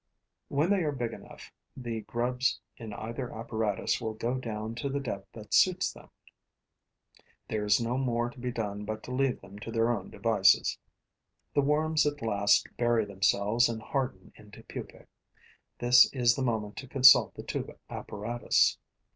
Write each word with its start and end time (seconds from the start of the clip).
When 0.47 0.71
they 0.71 0.81
are 0.83 0.91
big 0.91 1.13
enough, 1.13 1.51
the 1.77 2.01
grubs 2.01 2.59
in 2.75 2.91
either 2.91 3.31
apparatus 3.31 4.01
will 4.01 4.15
go 4.15 4.33
down 4.33 4.73
to 4.77 4.89
the 4.89 4.99
depth 4.99 5.31
that 5.33 5.53
suits 5.53 5.93
them. 5.93 6.09
There 7.47 7.65
is 7.65 7.79
no 7.79 7.99
more 7.99 8.31
to 8.31 8.39
be 8.39 8.51
done 8.51 8.83
but 8.83 9.03
to 9.03 9.11
leave 9.13 9.41
them 9.41 9.59
to 9.59 9.69
their 9.71 9.91
own 9.91 10.09
devices. 10.09 10.79
The 11.53 11.61
worms 11.61 12.07
at 12.07 12.19
last 12.23 12.67
bury 12.77 13.05
themselves 13.05 13.69
and 13.69 13.79
harden 13.79 14.33
into 14.35 14.63
pupae. 14.63 15.05
This 15.77 16.11
is 16.11 16.33
the 16.35 16.41
moment 16.41 16.77
to 16.77 16.87
consult 16.87 17.35
the 17.35 17.43
two 17.43 17.75
apparatus. 17.87 18.79